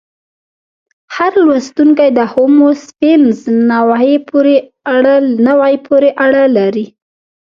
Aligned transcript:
هر 1.15 1.33
لوستونکی 1.47 2.09
د 2.17 2.19
هومو 2.31 2.69
سیپینز 2.85 3.37
نوعې 5.43 5.75
پورې 5.91 6.07
اړه 6.25 6.43
لري. 6.57 6.85